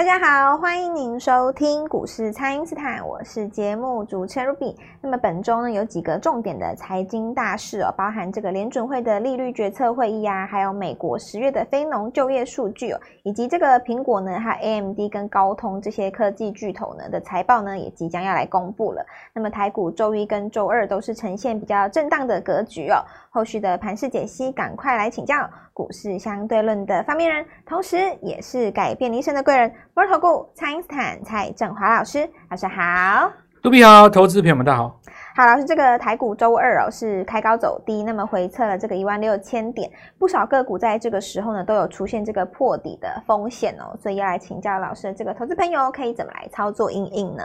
[0.00, 4.74] 大家好，欢迎您收听股市蔡因斯坦，我是节目主持人 Ruby。
[5.02, 19.04] 那么本周呢，有几个重点的财经大事哦，包含这个联准会的利率决策会议啊，还有美国十月的非农就业数据哦，以及这个苹果呢，还有 AMD 跟高通这些科技巨头呢的财报呢，也即将要来公布了。
[19.34, 23.04] 那么台股周一跟周二都是呈现比较震荡的格局哦。
[23.32, 29.72] 后续的盘势解析，赶快来请教股市相对论的发明人，同时也是改变一生的贵人。
[29.94, 33.30] 摩尔投顾蔡英斯坦蔡振华老师，老师好，
[33.62, 35.00] 杜比好，投资朋友们大家好。
[35.36, 47.44] 好，老师，这个台股周二哦是开高走低，那么回测了这个一万六千点，不少个股在这个时候呢都有出现这个破底的风险哦，所以要来请教老师，这个投资朋友可以怎么来操作应应呢？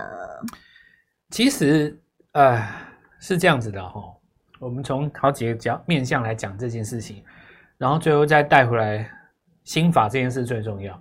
[1.30, 1.96] 其实
[2.32, 2.60] 呃
[3.20, 4.18] 是这样子的哈、哦，
[4.60, 7.24] 我们从好几个角面向来讲这件事情，
[7.78, 9.10] 然后最后再带回来
[9.64, 11.00] 心法这件事最重要。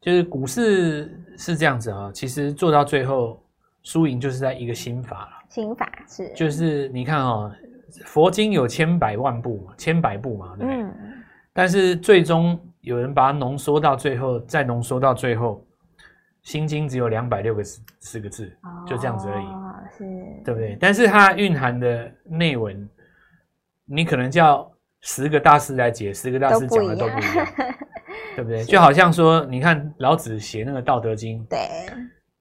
[0.00, 3.42] 就是股市是这样子啊，其实做到最后
[3.82, 5.30] 输赢就是在一个心法了。
[5.48, 7.52] 心法是，就是你看哦，
[8.04, 10.82] 佛经有千百万部嘛，千百部嘛，对不对？
[10.82, 10.94] 嗯。
[11.52, 15.64] 但是最终有人把它浓缩到最后，再浓缩到最后，
[16.46, 19.46] 心经只有两百六个字四个字，就这样子而已。
[19.46, 20.04] 哦，是，
[20.44, 20.78] 对不对？
[20.80, 22.88] 但是它蕴含的内文，
[23.84, 27.46] 你可能叫十个大师来解，十个大师讲的都不一样。
[28.36, 28.62] 对不对？
[28.62, 31.58] 就好像说，你看老子写那个《道德经》，对，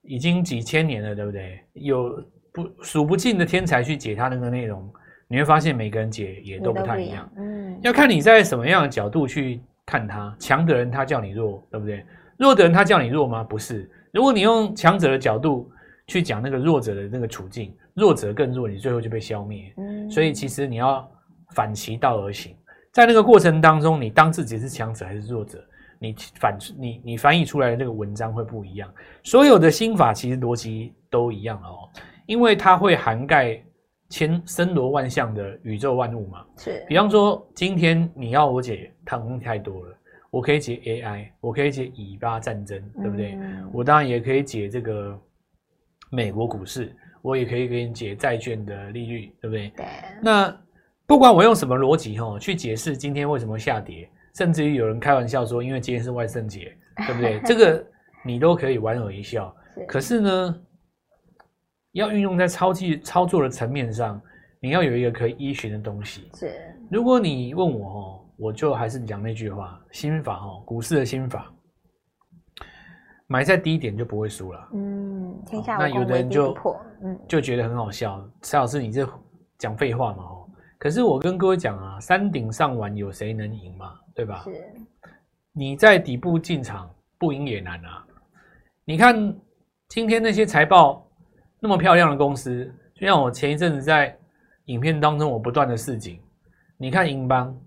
[0.04, 1.60] 已经几千年了，对不对？
[1.74, 4.88] 有不数不尽的天才去解他那个内容，
[5.28, 7.28] 你会发现每个人解也都不太一样。
[7.38, 10.36] 嗯，要看你在什么样的角度去看他。
[10.38, 12.06] 强的人他叫你弱，对不对？
[12.38, 13.44] 弱的人他叫你弱吗？
[13.44, 13.90] 不是。
[14.12, 15.70] 如果你用强者的角度
[16.08, 19.74] 去讲那个弱者的那个处境，弱者更弱，你最后就被消灭。
[19.78, 21.10] 嗯，所以其实你要
[21.54, 22.56] 反其道而行，
[22.92, 25.64] 在那个过程当中，你当自己是强者还是弱者？
[25.98, 31.88] 你反你你翻译出来的那个文章会不一样，所有的心法其实逻辑都一样哦，
[32.26, 33.64] 因为它会涵盖
[34.10, 36.46] 千森罗万象的宇宙万物嘛。
[36.58, 39.98] 是，比方说今天你要我解唐东太多了，
[40.32, 43.36] 我可以解 AI，我可以解以巴战争，对不对？
[43.36, 43.70] 嗯。
[43.74, 45.20] 我当然也可以解这个
[46.12, 49.70] 美国股市，我也可以给你解债券的利率，对不对？
[49.76, 49.86] 对。
[50.22, 50.56] 那
[51.06, 54.10] 不管我用什么逻辑哈去解释今天为什么下跌。
[54.34, 56.76] 甚至于有人开玩笑说，因为今天是万圣节，
[57.08, 57.40] 对不对？
[57.48, 57.88] 这个
[58.26, 59.56] 你都可以莞尔一笑。
[59.74, 59.86] 是。
[59.86, 60.62] 可是呢，
[61.94, 64.22] 要运用在操作操作的层面上，
[64.60, 66.30] 你要有一个可以依循的东西。
[66.34, 66.52] 是。
[66.92, 71.54] 如果你问我哦，我就还是讲那句话，心法哦，股市的心法，
[73.28, 74.70] 买在低点就不会输了。
[74.74, 76.82] 嗯，天下无攻不破。
[77.04, 78.24] 嗯，就觉得很好笑。
[78.42, 79.08] 蔡老师，你这
[79.58, 80.24] 讲废话嘛？
[80.24, 83.94] 哦，可是我跟各位讲啊，山顶上玩有谁能赢嘛？
[84.14, 84.44] 对吧？
[84.44, 84.52] 是，
[85.52, 88.06] 你在底部进场不赢也难啊！
[88.84, 89.16] 你看
[89.88, 91.06] 今天那些财报
[91.60, 94.18] 那么漂亮的公司，就像我前一阵子在
[94.66, 96.20] 影片当中我不断的示警，
[96.78, 97.58] 你看银邦，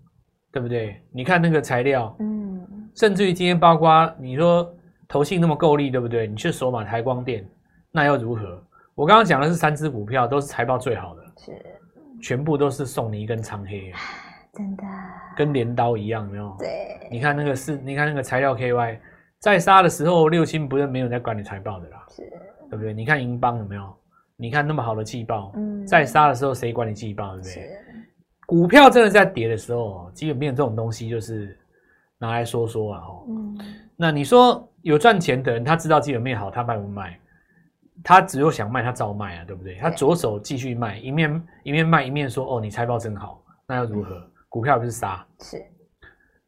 [0.53, 1.01] 对不对？
[1.13, 4.75] 你看那个材料，嗯，甚至于今天包括你说
[5.07, 6.27] 投信那么够力，对不对？
[6.27, 7.47] 你去锁码台光电，
[7.93, 8.63] 那又如何？
[8.95, 11.53] 我刚刚讲的是三只股票，都是财报最好的，是，
[12.21, 13.93] 全部都是送你一根长黑。
[14.53, 14.83] 真的
[15.37, 16.57] 跟镰刀一样，有没有？
[16.59, 18.99] 对，你看那个是，你看那个材料 KY，
[19.39, 22.23] 在杀的时候，六亲不认，没有在管你财报的啦，是，
[22.69, 22.93] 对不对？
[22.93, 23.95] 你看银邦有没有？
[24.37, 27.71] 你看那么好的季报，嗯，在杀的时候谁管你季报，对不对？
[28.49, 31.57] 是，股票真的在跌的时候，基本面这种东西就是
[32.19, 33.59] 拿来说说啊，哦，嗯，
[33.97, 37.19] 那你说有赚钱的人，他知道基本面好，他卖不卖？
[38.03, 39.77] 他只有想卖，他照卖啊，对不对？
[39.77, 44.15] 他左手继续卖，一面一面卖，一面说，哦，你财报真好，那又如何？
[44.15, 45.63] 嗯股票不是杀，是。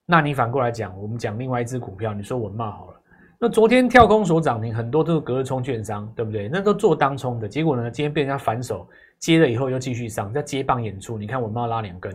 [0.06, 2.99] 那你反过来讲，我们讲另外一只股票，你说文茂好了。
[3.42, 6.46] 那昨天跳空所涨停，很多都是隔日冲券商，对不对？
[6.46, 8.86] 那都做当冲的，结果呢，今天被人家反手
[9.18, 11.16] 接了以后又继续上，再接棒演出。
[11.16, 12.14] 你看稳懋拉两根，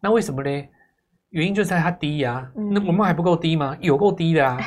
[0.00, 0.68] 那为什么呢？
[1.28, 2.52] 原因就在它低呀、啊。
[2.54, 3.76] 那我们还不够低吗？
[3.82, 4.58] 有够低的啊，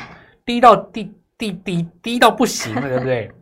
[0.44, 3.32] 低到低低低低到不行了，对不对？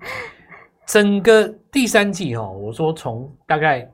[0.87, 3.93] 整个第三季哈，我说从大概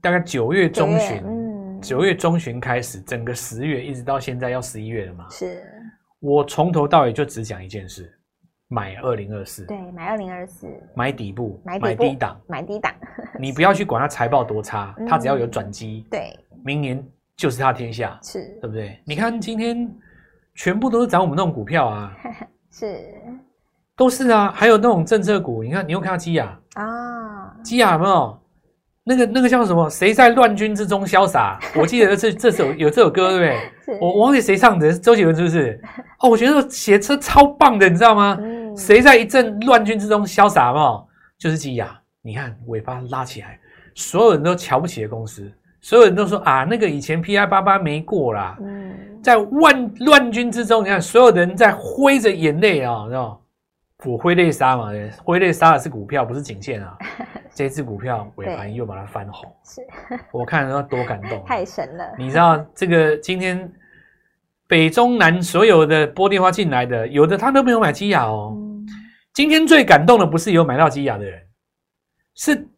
[0.00, 1.40] 大概九月中旬。
[1.82, 5.26] 九月中旬开始，整个十月一直到现在要十一月了嘛？
[5.30, 5.64] 是。
[6.20, 8.12] 我从头到尾就只讲一件事：
[8.68, 9.64] 买二零二四。
[9.64, 10.68] 对，买二零二四。
[10.94, 12.94] 买底部，买低档，买低档。
[13.38, 17.02] 你不要去管它财报多差，它只要有转机，对，明年
[17.36, 19.00] 就是它天下，是对不对？
[19.06, 19.90] 你看今天
[20.54, 22.14] 全部都是涨我们那种股票啊，
[22.70, 23.14] 是，
[23.96, 24.52] 都是啊。
[24.54, 28.39] 还有那种政策股，你看，你又看到基亚啊，基亚有没有？
[29.02, 29.88] 那个那个叫什么？
[29.88, 31.58] 谁在乱军之中潇洒？
[31.74, 33.98] 我记得这这首有这首歌，对不对？
[34.00, 35.80] 我我忘记谁唱的，周杰伦是不是？
[36.20, 38.38] 哦，我觉得写车超棒的，你知道吗？
[38.76, 41.02] 谁在一阵乱军之中潇洒嘛？
[41.38, 43.58] 就是基亚，你看尾巴拉起来，
[43.94, 45.50] 所有人都瞧不起的公司，
[45.80, 48.56] 所有人都说啊，那个以前 P I 八八没过啦。
[49.22, 53.40] 在万乱军之中，你看所有的人在挥着眼泪啊，知道
[54.04, 54.90] 我挥泪杀嘛？
[55.24, 56.96] 挥泪杀的是股票，不是颈线啊。
[57.52, 59.80] 这支股票尾盘又把它翻红，是
[60.32, 62.14] 我看了多感动，太神了。
[62.16, 63.70] 你知道这个今天
[64.66, 68.54] 北中南所有的拨电话进来的，有的他都没有买基亚哦。
[68.56, 68.86] 嗯、
[69.34, 71.42] 今天最感动的不是有买到基亚的人，
[72.36, 72.68] 是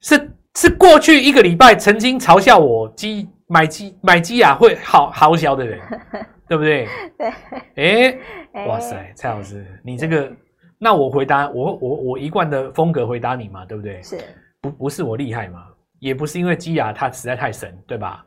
[0.00, 5.80] 是是过去一个礼拜曾经嘲笑我基买基买基亚会好好小的人，
[6.48, 6.88] 对不对？
[7.18, 7.28] 对。
[7.76, 8.18] 哎、
[8.54, 10.32] 欸，哇塞，蔡老师，你这个。
[10.80, 14.00] 那我回答我我我一贯的风格回答你嘛，对不对？
[14.00, 14.16] 是，
[14.60, 15.66] 不不是我厉害嘛，
[15.98, 18.24] 也不是因为基亚它实在太神，对吧？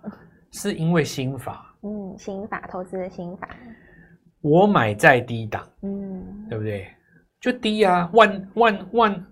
[0.52, 1.74] 是因为心法。
[1.84, 3.48] 嗯，心法投资的心法。
[4.42, 6.88] 我买在低档，嗯，对不对？
[7.40, 9.26] 就低啊，万万万，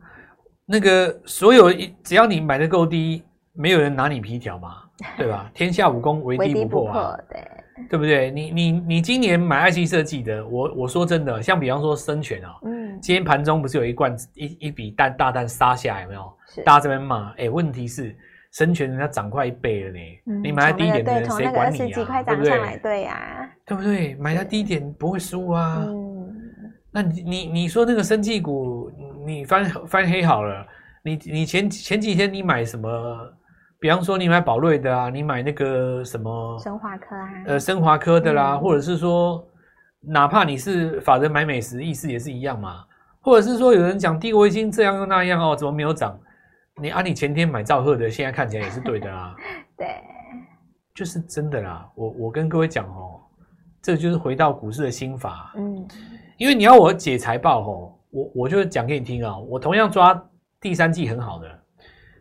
[0.65, 1.69] 那个所有
[2.01, 3.21] 只要你买的够低，
[3.51, 4.77] 没有人拿你皮条嘛，
[5.17, 5.51] 对吧？
[5.53, 7.45] 天下武功唯低不破啊，对。
[7.89, 8.31] 对不对？
[8.31, 16.33] 你你你今年买 IC 设计的，我我说真的，像比方说生全啊、哦，嗯，今天盘中不是有一罐一一笔大大单杀下来有没有？
[16.65, 18.15] 大家这边骂，哎，问题是
[18.51, 22.23] 生全人家涨快一倍了呢，嗯、你买在低点的人谁管你啊？
[22.23, 22.79] 对不对？
[22.81, 24.15] 对呀，对不对？
[24.15, 25.85] 买在低点不会输啊。
[25.87, 26.35] 嗯，
[26.91, 28.91] 那你你你说那个生技股，
[29.25, 30.65] 你翻翻黑好了，
[31.03, 33.33] 你你前前几天你买什么？
[33.79, 39.41] 比方说，你买宝瑞的啊，你买那个什么生华科啊，呃，生华科的啦，嗯、或者是说，
[40.01, 42.83] 哪怕你是法人买美食，意思也是一样嘛。
[43.21, 46.19] 或者是说，有人讲帝国卫星这样又那样哦，怎么没有涨？
[46.81, 49.33] 你啊，你前天买兆赫的，现在看起来也是对的啦。
[49.77, 49.87] 对，
[50.93, 51.89] 就是真的啦。
[51.95, 53.21] 我我跟各位讲哦，
[53.81, 55.53] 这就是回到股市的心法。
[55.55, 55.87] 嗯，
[56.37, 59.37] 因为你要我解财报哦，我我就讲给你听啊。
[59.37, 60.21] 我同样抓
[60.59, 61.47] 第三季很好的，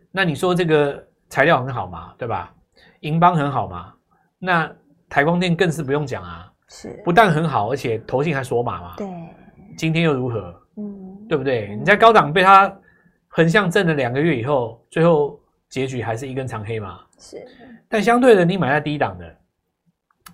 [0.09, 1.05] 那你说这个。
[1.29, 2.53] 材料很好嘛，对吧？
[3.01, 3.93] 银邦很好嘛，
[4.37, 4.69] 那
[5.07, 8.93] 台光电更是不用讲啊，是不但很好，而且投信还锁码嘛。
[8.97, 9.07] 对，
[9.77, 10.53] 今天又如何？
[10.77, 11.75] 嗯，对不对？
[11.75, 12.73] 你在高档被它
[13.27, 15.39] 横向震了两个月以后，最后
[15.69, 16.99] 结局还是一根长黑嘛。
[17.17, 17.37] 是，
[17.87, 19.35] 但相对的，你买在低档的，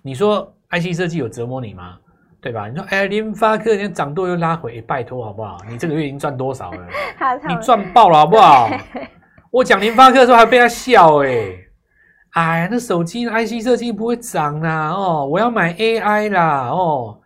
[0.02, 1.98] 你说 IC 设计有折磨你吗？
[2.40, 2.68] 对吧？
[2.68, 5.58] 你说哎，联发科今天涨多又拉回，拜托好不好？
[5.68, 6.86] 你这个月已经赚多少了？
[7.48, 8.68] 你赚爆了好不好？
[9.50, 11.68] 我讲联发科的时候还被他笑哎、欸，
[12.32, 17.18] 哎呀，那手机 IC 设计不会涨啦哦，我要买 AI 啦哦，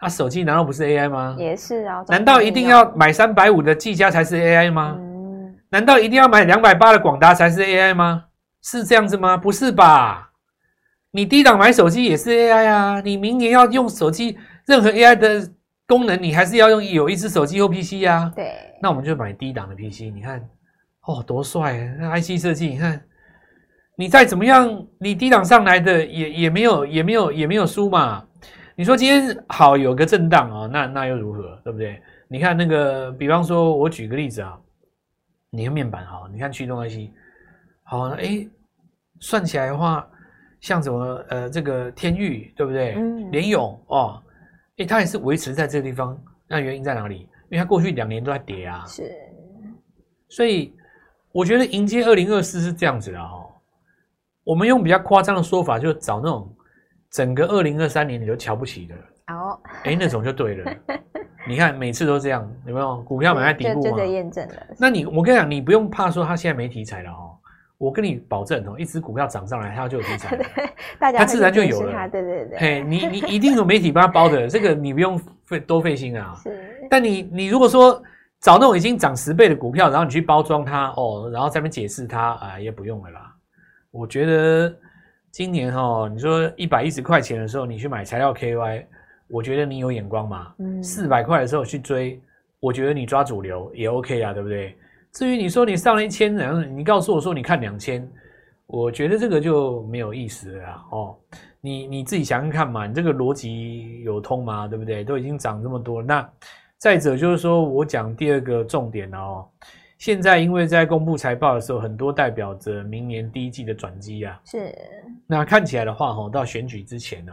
[0.00, 1.36] 那、啊、手机难道不是 AI 吗？
[1.38, 4.96] 也是啊，难道一定要买三百五的技嘉才是 AI 吗？
[4.98, 8.24] 嗯，难道一定要买两百八的广达才是 AI 吗？
[8.62, 9.36] 是这样子吗？
[9.36, 10.30] 不是吧？
[11.12, 14.36] 你低档买手机也是 AI 啊，你明年要用手机，
[14.66, 15.48] 任何 AI 的
[15.86, 18.32] 功能，你还是要用有一支手机或 PC 啊。
[18.34, 20.42] 对，那我们就买低档的 PC，你看。
[21.06, 21.78] 哦，多帅！
[21.98, 23.04] 那 IC 设计，你看，
[23.96, 28.24] 你再怎么样，你低档上来的也也没有，也没有，也没有输嘛。
[28.76, 32.00] 你说今天好有个震荡哦，那那又如何，对不对？
[32.28, 34.56] 你看那个，比方说，我举个例子啊，
[35.50, 37.10] 你看面板哈，你看驱动 IC，
[37.82, 38.46] 好，哎，
[39.18, 40.08] 算起来的话，
[40.60, 42.94] 像什么呃，这个天域，对不对？
[42.94, 43.28] 嗯。
[43.32, 44.22] 联咏哦，
[44.78, 46.16] 哎，它也是维持在这个地方，
[46.46, 47.28] 那原因在哪里？
[47.50, 48.84] 因为它过去两年都在跌啊。
[48.86, 49.02] 是。
[50.28, 50.72] 所以。
[51.32, 53.42] 我觉得迎接二零二四是这样子的哈，
[54.44, 56.54] 我们用比较夸张的说法，就找那种
[57.10, 58.94] 整个二零二三年你都瞧不起的
[59.34, 60.72] 哦，哎，那种就对了。
[61.48, 64.04] 你看每次都这样，有没有股票买在底部嘛？
[64.04, 64.54] 验证了。
[64.78, 67.32] 那你我跟你讲，你不用怕说它现在没题材了哦，
[67.78, 70.36] 我跟你保证哦，一只股票涨上来，它就有题材，
[71.00, 72.08] 大家它自然就有了。
[72.10, 76.34] 对对对，嘿，你你一定有媒体帮它包的，这个你不用费多费心啊。
[76.42, 78.02] 是，但你你如果说。
[78.42, 83.32] 找那种已经涨十倍的股票，然后你去包装它哦，然后在那边解释它啊，也不用了啦。
[83.92, 84.74] 我觉得
[85.30, 88.84] 今年哦，你说一百一十块钱的时候，你去买材料 KY，
[89.28, 90.52] 我觉得你有眼光嘛。
[90.58, 90.82] 嗯。
[90.82, 92.20] 四百块的时候去追，
[92.58, 94.76] 我觉得你抓主流也 OK 啊，对不对？
[95.12, 98.10] 至于你说你上了一千，然后你告诉我说你看两千，
[98.66, 101.16] 我觉得这个就没有意思了啦哦。
[101.60, 104.66] 你你自己想想看嘛，你这个逻辑有通吗？
[104.66, 105.04] 对不对？
[105.04, 106.28] 都已经涨这么多，那。
[106.82, 109.46] 再者就是说，我讲第二个重点哦。
[109.98, 114.40] 现在因为在公布财报的时候，很多代表着明年第一季的转机啊。
[114.44, 114.76] 是。
[115.24, 117.32] 那看起来的话，哈，到选举之前呢，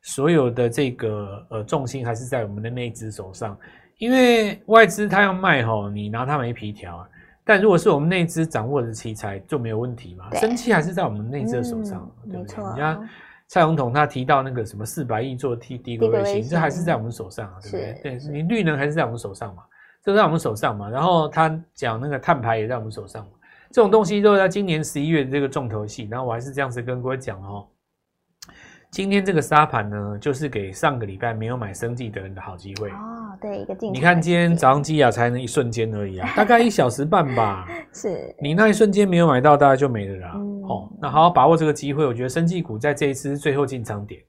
[0.00, 3.54] 所有的这个呃重心还是在我们的内资手上，
[3.98, 7.08] 因为外资他要卖哈，你拿他没皮条啊。
[7.44, 12.56] 但如果是我们内资掌握的题材就没有问题嘛，生气还是在我们内资的手上，嗯、对不对？
[12.56, 13.04] 没错。
[13.48, 18.18] 蔡总统他提到那个什么四百亿做 T 低轨卫星，这还是在我们手上啊，对不对？
[18.18, 19.62] 对，你绿能还是在我们手上嘛，
[20.04, 20.88] 这在我们手上嘛。
[20.90, 23.30] 然后他讲那个碳排也在我们手上嘛，
[23.70, 26.06] 这种东西都在今年十一月的这个重头戏。
[26.10, 27.66] 然后我还是这样子跟各位讲哦。
[28.90, 32.94] 今天这个沙盘呢，就是给上个礼拜没有买生技的人的好机会哦。
[33.40, 33.92] 对，一个进。
[33.92, 37.68] 你看今天早上基亚才能一瞬间而已啊， 大概一小时半吧。
[37.92, 38.34] 是。
[38.40, 40.32] 你那一瞬间没有买到，大概就没了啦。
[40.34, 44.20] 嗯、哦，那好好把握这个机会，我觉得生技股在这一次是最后进场点。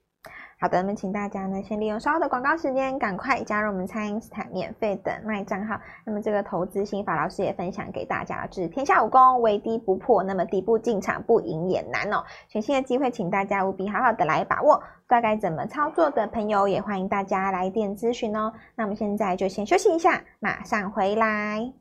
[0.62, 5.80] 好的，那么请大家呢，先利用稍后的广告时间，赶快加入我们蔡因斯坦免费的卖账号。
[6.04, 10.22] 那么这个投资心法老师也分享给大家，就是天下武功，唯低不破。
[10.22, 12.22] 那么底部进场不赢也难哦。
[12.46, 14.82] 全新的机会，请大家务必好好的来把握。
[15.08, 18.52] 大概怎么操作的朋友，也欢迎大家来电咨询哦。
[18.74, 21.72] 那我们现在就先休息一下，马上回来。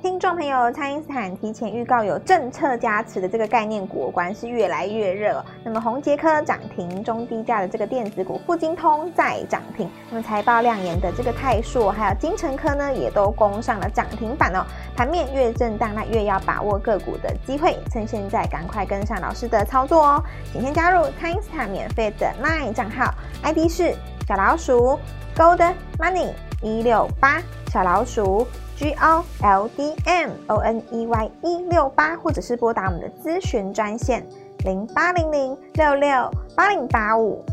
[0.00, 5.44] 听众朋友，蔡因斯坦提前预告有政策加持的这个概念股，果然是越来越热。
[5.64, 9.90] 那么宏捷科涨停，中低价的这个电子股富晶通再涨停。
[10.08, 14.64] 那么财报亮眼的这个泰硕，还有精成科呢，也都攻上了涨停板哦。
[14.94, 20.22] 盘面越震荡，那越要把握个股的机会，趁现在赶快跟上老师的操作哦。
[20.52, 23.12] 请先加入蔡因斯坦免费的 LINE 账号
[23.42, 23.92] ，ID 是
[24.28, 24.96] 小老鼠
[25.34, 26.28] Gold Money
[26.62, 28.46] 一六八小老鼠。
[28.78, 34.24] G O L D M O N E Y 一六八，或者是拨打我们的咨询专线
[34.64, 37.44] 零八零零六六八零八五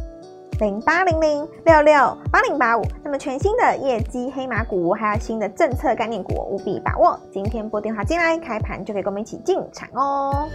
[0.59, 2.85] 零八零零六六八零八五。
[3.03, 7.19] 那么全新的业绩黑马股，还有新的政策概念股，务必把握。
[7.33, 10.47] 今天拨电话进来，开盘就可以跟我们一起进场哦。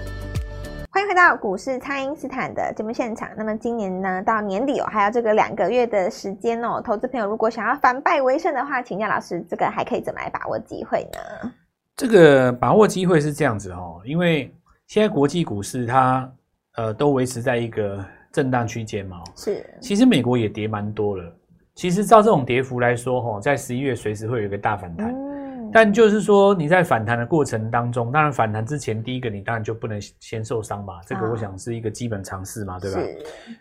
[0.93, 3.31] 欢迎回到股市，蔡因斯坦的节目现场。
[3.37, 6.83] 那么今年呢，到年底哦，还有这个两个月的时间哦。
[6.85, 11.53] 投资朋友如果想要反败为胜的话，请教老师，这个还可以怎么来把握机会呢？
[11.95, 14.53] 这个把握机会是这样子哦，因为
[14.89, 16.29] 现在国际股市它
[16.75, 19.23] 呃都维持在一个震荡区间嘛。
[19.37, 21.33] 是，其实美国也跌蛮多了。
[21.77, 25.15] 其实照这种跌幅来说，哈，在十一月随时会有一个大反弹。
[25.15, 25.30] 嗯
[25.73, 33.01] 但就是说，你在反弹的过程当中，当然反弹之前，第一个你当然就不能先受伤嘛，这个我想是一个基本常识嘛，对吧？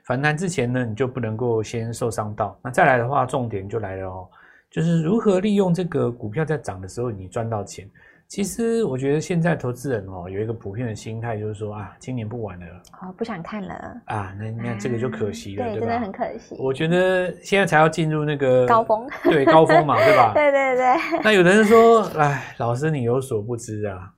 [0.03, 2.57] 反弹之前呢，你就不能够先受伤到。
[2.63, 4.27] 那再来的话，重点就来了哦，
[4.69, 7.89] 就是如何利用这个股票在涨的时候，你赚到钱。
[8.29, 12.65] 其实我觉得现在投资人哦，有一个普遍的心态，就是说啊，今年不玩了，
[13.01, 13.73] 哦，不想看了
[14.05, 15.79] 啊，那那这个就可惜了，啊、对？
[15.79, 16.55] 真的很可惜。
[16.59, 20.31] 我觉得现在才要进入那个高峰，对，高峰嘛，对吧？
[20.35, 20.95] 对 对对。
[21.23, 24.13] 那有的人说，哎，老师你有所不知啊，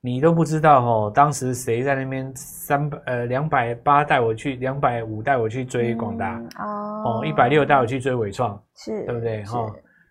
[0.00, 9.42] 你都不知道哦，当时谁在那边三百呃两百八带我去，两百五带我去追广达、嗯、哦，哦一百六带我去追伟创，是，对不对？
[9.46, 9.66] 哈，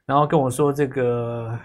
[0.06, 1.58] 然后跟我说这个。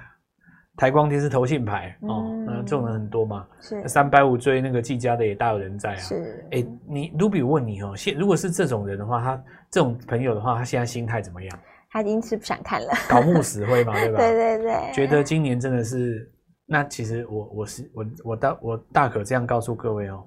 [0.76, 3.46] 台光电是投信牌哦，那、嗯、这种人很多嘛。
[3.60, 5.96] 是三百五追那个技嘉的也大有人在啊。
[5.96, 11.58] 是，哎、欸，你卢比问你哦，现如果是这种人的话，他这种朋友的话，他现在心态怎么样？
[11.90, 14.18] 他已经是不想看了，搞木死灰嘛， 对吧？
[14.18, 16.30] 对对对，觉得今年真的是，
[16.66, 20.22] 那其实我我是我我大我大可这样告诉各位哦，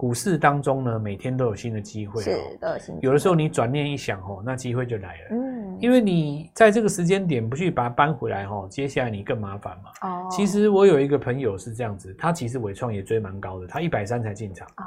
[0.00, 2.98] 股市当中呢，每天都有新的机会、哦，是都有新。
[3.02, 5.28] 有的时候你转念一想哦，那机会就来了。
[5.32, 5.76] 嗯。
[5.78, 9.90] 因为你在这个时间点不去把它搬回来哈，接下来你更麻烦嘛。
[10.00, 10.26] 哦。
[10.30, 14.66] 其实我有一个朋友是这样子，他其实伟创也追蛮高的，他一百三才进场。
[14.78, 14.84] 哦，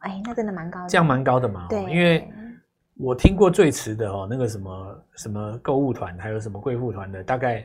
[0.00, 0.88] 哎，那真的蛮高的。
[0.88, 1.68] 这样蛮高的嘛。
[1.68, 1.80] 对。
[1.84, 2.28] 因为
[2.96, 7.64] 我听过最迟的哦，那个什么什么购物团，还有什么贵妇团的，大概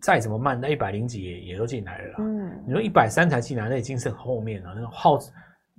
[0.00, 2.14] 再怎么慢，那一百零几也也都进来了啦。
[2.20, 2.50] 嗯。
[2.66, 4.72] 你说一百三才进来，那已经是很后面了。
[4.74, 5.18] 那种号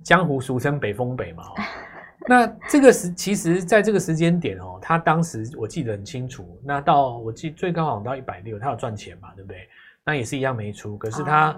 [0.02, 1.44] 江湖俗称北风北嘛。
[2.26, 6.58] 那这个时，其实在这个时间点哦，他当时我记得很清楚。
[6.64, 9.68] 那到我记最高好像到一百六，他有赚钱嘛，对不对？
[10.06, 11.54] 那也是一样没出，可是他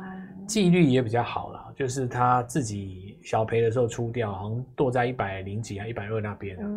[0.46, 6.68] 纪律也比较好啦，就是他自己小赔的时候出掉，好像剁在一百零几啊，一百二那边啊，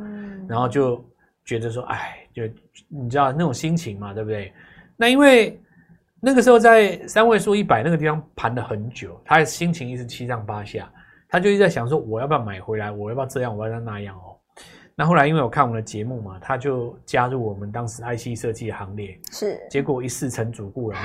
[0.48, 1.04] 然后就
[1.44, 2.44] 觉得说，哎，就
[2.88, 4.54] 你知道那种心情嘛，对不对？
[4.98, 5.60] 那因为
[6.20, 10.92] 那个时候在三位数一百那个地方盘了很久，他的心情一直七上八下。
[11.30, 12.90] 他就一直在想说，我要不要买回来？
[12.92, 13.56] 我要不要这样？
[13.56, 14.36] 我要不要那样哦？
[14.96, 19.18] 那后来因为我看我们的节目嘛，他就加入我们当时 IC 设计的行列。
[19.32, 19.58] 是。
[19.70, 20.98] 结果一试成主顾了，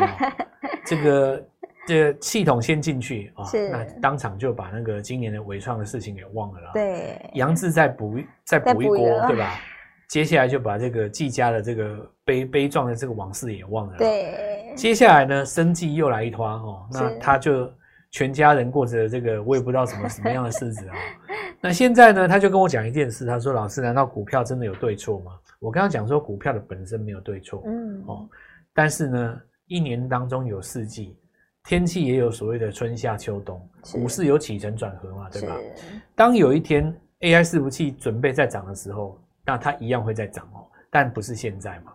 [0.87, 1.45] 这个
[1.87, 6.71] 这个系统先进去啊，那当场就把那个今年的伟创的事情给忘了啦。
[6.73, 7.21] 对。
[7.35, 9.61] 杨志再补再补一锅，对吧？
[10.09, 13.99] 接下来就把这个技嘉的这个悲悲壮的这个往事也忘了。
[13.99, 14.75] 对。
[14.75, 17.71] 接下来呢，生计又来一团哦，那他就。
[18.15, 20.95] 全家人过着这个我也不知道什么什么样的日子啊。
[21.61, 28.29] 那现在呢，他就跟我讲一件事，他说：“老师，难道股票真的有对错吗？”我跟他讲说，股票的本身没有对错，嗯，哦，
[28.73, 31.17] 但是呢，一年当中有四季，
[31.65, 35.57] 天气也有所谓的春夏秋冬，股市有起承转合嘛，对吧？
[35.75, 41.93] 是当有一天 AI 伺服器准备再涨的时候，那它一样会再涨哦，但不是现在嘛。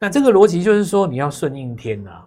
[0.00, 2.26] 那这个逻辑就是说，你要顺应天啊。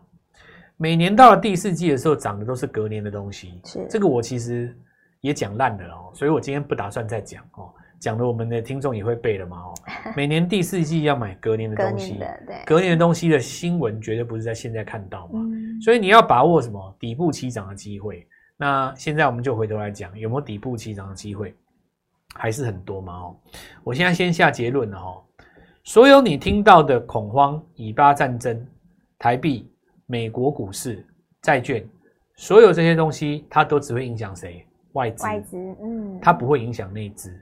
[0.84, 3.58] 每年到了第四季的时候，涨的都是隔年的东西。
[3.64, 4.78] 是这个我其实
[5.22, 7.72] 也讲烂了哦，所以我今天不打算再讲哦。
[8.02, 9.74] 讲的我们的听众也会背了嘛哦。
[10.14, 12.20] 每年第四季要买隔年的东西，
[12.66, 15.40] 隔年的东西的新闻绝对不是在现在看到嘛。
[15.82, 18.28] 所以你要把握什么底部起涨的机会。
[18.58, 21.56] 那现在我们就回头来讲，有没有底部起涨的机会？
[22.36, 23.36] 还是很多嘛哦。
[23.86, 25.24] 我现在先下结论了哦。
[25.86, 28.68] 所有你听到的恐慌、以巴战争、
[29.18, 29.72] 台币、
[30.06, 31.06] 美国股市、
[31.42, 31.84] 债券，
[32.36, 34.66] 所有这些东西，它都只会影响谁？
[34.94, 35.24] 外资。
[35.24, 37.34] 外资，嗯，它不会影响内资。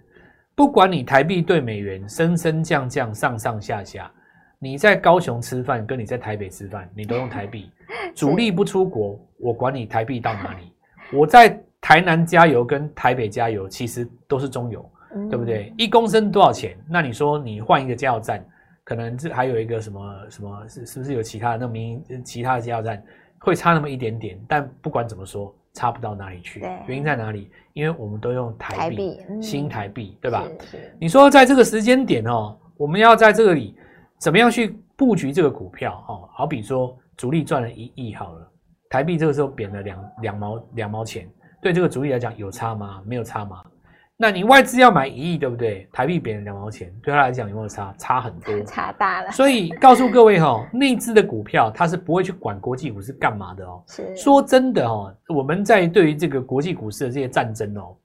[0.56, 4.12] 不管你台币对美元升升降降、上上下下，
[4.60, 7.70] 你在高雄吃饭，跟你在台北吃饭，你都用台币。
[8.16, 10.72] 主力不出国，我管你台币到哪里。
[11.14, 14.88] 我在台南加油跟台北加油，其实都是中油。
[15.30, 15.74] 对不对？
[15.78, 16.78] 一公升多少钱？
[16.90, 18.42] 那你说你换一个加油站，
[18.84, 20.68] 可能这还有一个什么什么？
[20.68, 23.04] 是是不是有其他的那名其他的加油站
[23.40, 24.40] 会差那么一点点？
[24.48, 26.62] 但不管怎么说，差不到哪里去。
[26.88, 27.50] 原因在哪里？
[27.74, 30.44] 因为我们都用台币，台币嗯、新台币，对吧？
[31.00, 33.78] 你说在这个时间点哦，我们要在这里
[34.20, 36.04] 怎么样去布局这个股票？
[36.08, 38.52] 哦，好比说主力赚了一亿好了，
[38.90, 41.30] 台币这个时候贬了两两毛两毛钱，
[41.62, 43.02] 对这个主力来讲有差吗？
[43.06, 43.64] 没有差吗？
[44.22, 45.90] 那你外资要买一亿，对不对？
[45.92, 47.92] 台币贬了两毛钱，对他来讲有没有差？
[47.98, 49.32] 差很多，差大了。
[49.32, 53.84] 所以告诉各位哈、哦，内资的股票它是不会去管国际股市干嘛的哦。
[53.88, 57.98] 是说真的哦，我们在对于这个国际股市的这些战争哦，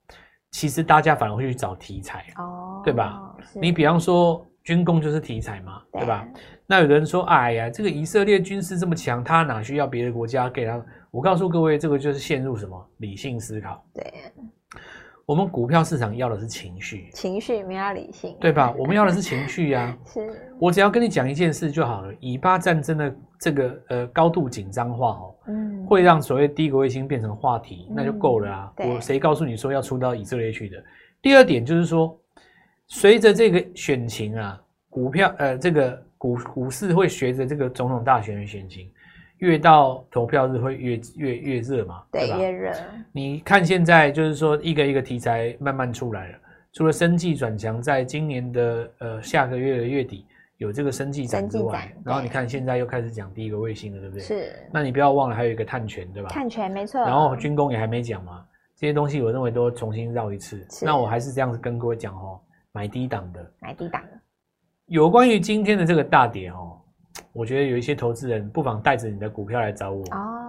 [0.53, 3.21] 其实大家反而会去找题材哦，对吧？
[3.53, 6.27] 你比方说军工就是题材嘛，对，对吧？
[6.67, 10.83] 那有人说，哎呀，这个以色列军事这么强，他哪需要别的国家给他？
[11.11, 13.85] 我告诉各位，这个就是陷入什么理性思考？
[13.93, 14.03] 对。
[15.27, 18.73] 我们股票市场要的是情绪，情绪没有理性，对吧？
[18.79, 19.99] 我们要的是情绪呀、啊。
[20.07, 20.21] 是，
[20.61, 22.15] 我只要跟你讲一件事就好了。
[22.21, 28.73] 以巴战争的这个呃高度紧张化哦，嗯，会让所谓低轨卫星变成话题，嗯、那就够了啊。
[28.77, 30.77] 我谁告诉你说要出到以色列去的？
[31.21, 32.17] 第二点就是说，
[32.87, 38.89] 随着这个选情啊，股票呃这个股股市会随着这个总统大选的选情。
[39.39, 42.39] 越到投票日会越越越热嘛，对吧？
[42.39, 42.73] 越热。
[43.13, 46.39] 你看现在就是说一个一个题材慢慢出来了，
[46.73, 50.25] 除了生技转强，在今年的呃下个月的月底
[50.57, 54.23] 有这个生技展之外，然后你看现在又开始讲第一个卫星了，对不对？
[54.23, 54.53] 是。
[54.73, 56.31] 那你不要忘了还有一个碳权，对吧？
[56.31, 57.01] 碳权没错。
[57.03, 58.43] 然后军工也还没讲嘛，
[58.75, 60.67] 这些东西我认为都重新绕一次。
[60.83, 62.41] 那我还是这样子跟各位讲哦，
[62.73, 64.19] 买低档的，买低档的。
[64.87, 66.76] 有关于今天的这个大跌哦。
[67.33, 70.43] 我觉得有一些投资人不妨带着你的股票来找我哦。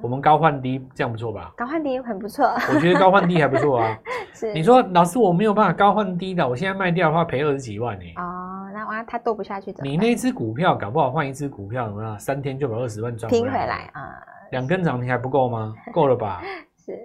[0.00, 1.52] 我们高换低，这样不错吧？
[1.56, 2.46] 高换低很不错。
[2.46, 3.98] 我觉得高换低还不错啊。
[4.32, 4.52] 是。
[4.54, 8.04] 你说老师我没有办法高换低的，我现在卖掉的话赔二十几万呢。
[8.16, 9.92] 哦，那哇，他斗不下去怎么办？
[9.92, 12.18] 你那只股票搞不好换一只股票，怎么样？
[12.18, 14.14] 三天就把二十万赚拼回来啊？
[14.52, 15.74] 两根涨停还不够吗？
[15.92, 16.40] 够了吧？
[16.78, 16.98] 是。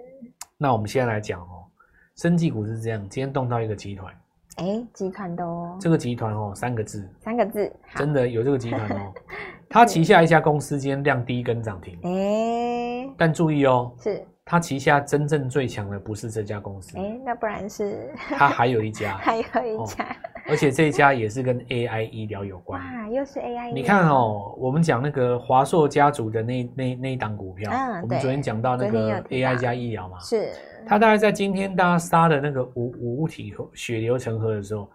[0.56, 1.68] 那我们现在来讲哦，
[2.14, 4.10] 生技股是这样，今天动到一个集团。
[4.56, 9.12] 哎，集团的哦，这个集团哦，三个字，三个字，真的有这个集团哦。
[9.68, 14.24] 他旗下一家公司今天亮第一根涨停，哎，但注意哦，是。
[14.48, 18.14] 他旗下真正最强的不是这家公司，哎，那不然是。
[18.16, 20.16] 他还有一家， 还有一家，
[20.50, 23.72] 而且这一家也是跟 AI 医疗有关，哇，又是 AI。
[23.72, 30.50] 你看哦，我们讲那个华硕家族的那那那一档股票，嗯，我们昨天讲到那个 AI 加医疗嘛，是。
[30.86, 34.88] 它大概在今天大家杀的那个五五体血流成河的时候，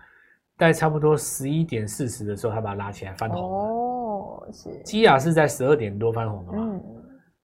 [0.57, 4.69] 大概差不多十一点四十的时候，它把它拉起来翻红哦，是。
[4.83, 6.57] 基亚是在十二点多翻红的嘛？
[6.63, 6.83] 嗯。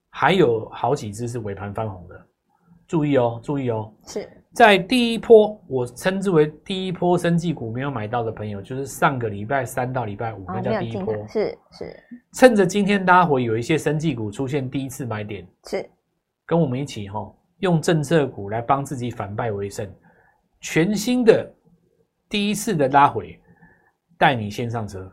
[0.09, 2.19] 还有好几只是尾盘翻红的，
[2.87, 3.91] 注意哦，注意哦。
[4.05, 4.27] 是。
[4.57, 11.13] 在第一波，我称之为第一波生技股没有买到的朋友，就是上个礼拜三到礼拜五，那叫第一波。
[11.27, 12.03] 是是。
[12.33, 15.87] 趁着今天拉回，有一些生技股出现第一次买点，是。
[16.43, 17.31] 跟我们一起哈。
[17.59, 19.87] 用政策股来帮自己反败为胜，
[20.59, 21.47] 全新的
[22.27, 23.39] 第一次的拉回，
[24.17, 25.07] 带你先上车。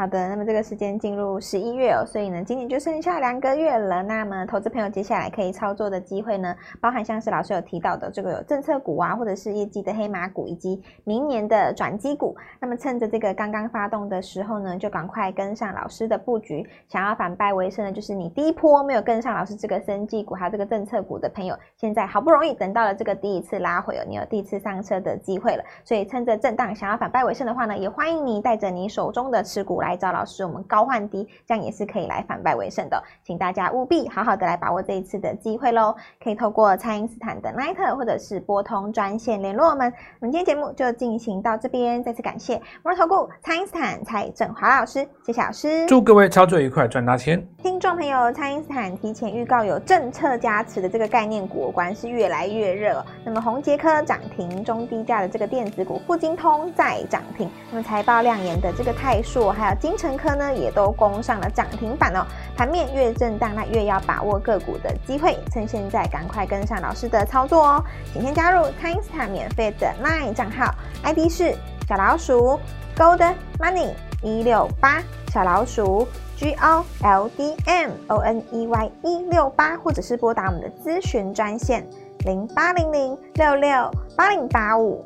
[0.00, 4.02] 好的，那么这个时间进入十一月哦，所以呢，今年就剩下两个月了。
[4.02, 12.34] 那么，投资朋友接下来可以操作的机会呢，包含像是老师有提到的这个有政策股啊，或者是业绩的黑马股，以及明年的转机股。
[12.58, 16.66] 那么，趁着这个刚刚发动的时候呢，就赶快跟上老师的布局。
[16.88, 25.62] 想要反败为胜的，就是你第一波没有跟上老师这个生技股还有这个政策股的朋友，现在好不容易等到了这个第一次拉回哦，你有第一次上车的机会了。
[25.84, 29.89] 所以，趁着震荡想要反败为胜的话呢，也欢迎你带着你手中的持股来。
[29.90, 33.02] 来找老师，我们高换低，这样也是可以来反败为胜的。
[33.24, 35.94] 请大家务必好好的来把握这一次的机会喽！
[36.22, 39.92] 可以透过蔡因斯坦的 LINE 或者是拨通专线联络我们。
[40.20, 47.44] 我们今天节目就进行到这边，再次感谢摩尔投顾蔡因斯坦蔡振华老师，谢谢老师，祝各位操作愉快，赚大钱！
[47.58, 53.04] 听众朋友，蔡因斯坦提前预告有政策加持的这个概念股，果然是越来越热。
[53.24, 57.50] 那么宏杰科涨停，中低价的这个电子股富金通再涨停。
[57.70, 62.24] 那么财报亮眼的这个泰硕，还有精成科呢，也都攻上了涨停板哦。
[62.56, 67.84] 盘面越震荡，那越要把握个股的机会，趁现在赶快跟上老师的操作哦。
[68.12, 71.54] 请先加入蔡因斯坦免费的 LINE 账号，ID 是
[71.88, 72.58] 小老鼠
[72.96, 75.02] Gold Money 一六八，
[75.32, 76.06] 小老鼠。
[76.40, 81.86] G O L D M O N E Y 一六八，或者是拨打我们的咨询专线
[82.20, 85.04] 零八零零六六八零八五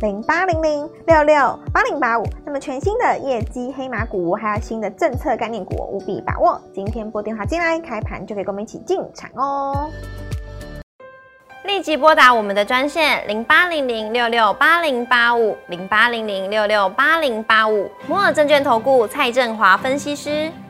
[0.00, 2.24] 零八零零六六八零八五。
[2.44, 6.60] 那么全新的业绩黑马股，还有新的政策概念股，务必把握。
[6.72, 9.90] 今天拨电话进来，开盘就可以跟我们一起进场哦。
[11.64, 20.50] 立即拨打我们的专线零八零零六六八零八五零八零零六六八零八五摩尔证券投顾蔡振华分析师。